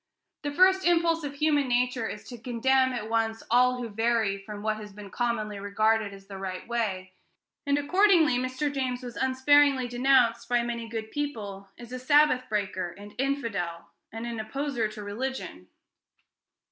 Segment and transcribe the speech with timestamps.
[0.41, 4.63] The first impulse of human nature is to condemn at once all who vary from
[4.63, 7.13] what has been commonly regarded as the right way;
[7.67, 8.73] and, accordingly, Mr.
[8.73, 14.25] James was unsparingly denounced, by many good people, as a Sabbath breaker, and infidel, and
[14.25, 15.67] an opposer to religion.